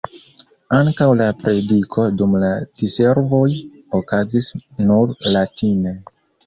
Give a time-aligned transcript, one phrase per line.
[0.77, 2.51] Ankaŭ la prediko dum la
[2.81, 3.45] diservoj
[4.01, 4.53] okazis
[4.91, 5.99] nur latine.